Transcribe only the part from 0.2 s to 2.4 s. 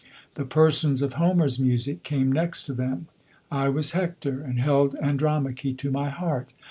The persons of Homer's music came